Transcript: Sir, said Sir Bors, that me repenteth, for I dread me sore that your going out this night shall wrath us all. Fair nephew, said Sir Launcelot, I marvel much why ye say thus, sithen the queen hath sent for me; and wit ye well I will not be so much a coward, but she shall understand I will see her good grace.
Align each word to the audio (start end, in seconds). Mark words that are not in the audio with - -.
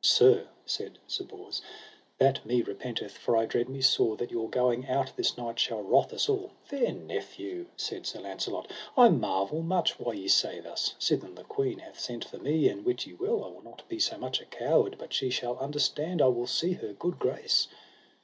Sir, 0.00 0.46
said 0.64 0.96
Sir 1.08 1.24
Bors, 1.24 1.60
that 2.18 2.46
me 2.46 2.62
repenteth, 2.62 3.18
for 3.18 3.36
I 3.36 3.46
dread 3.46 3.68
me 3.68 3.80
sore 3.80 4.16
that 4.18 4.30
your 4.30 4.48
going 4.48 4.86
out 4.86 5.10
this 5.16 5.36
night 5.36 5.58
shall 5.58 5.82
wrath 5.82 6.12
us 6.12 6.28
all. 6.28 6.52
Fair 6.62 6.92
nephew, 6.92 7.66
said 7.76 8.06
Sir 8.06 8.20
Launcelot, 8.20 8.70
I 8.96 9.08
marvel 9.08 9.60
much 9.60 9.98
why 9.98 10.12
ye 10.12 10.28
say 10.28 10.60
thus, 10.60 10.94
sithen 11.00 11.34
the 11.34 11.42
queen 11.42 11.80
hath 11.80 11.98
sent 11.98 12.24
for 12.24 12.38
me; 12.38 12.68
and 12.68 12.84
wit 12.84 13.06
ye 13.08 13.14
well 13.14 13.42
I 13.42 13.48
will 13.48 13.64
not 13.64 13.88
be 13.88 13.98
so 13.98 14.16
much 14.16 14.40
a 14.40 14.44
coward, 14.46 14.94
but 15.00 15.12
she 15.12 15.30
shall 15.30 15.58
understand 15.58 16.22
I 16.22 16.28
will 16.28 16.46
see 16.46 16.74
her 16.74 16.92
good 16.92 17.18
grace. 17.18 17.66